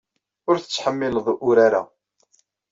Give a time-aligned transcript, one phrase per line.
[0.49, 1.83] Ur tettḥemmileḍ urar-a.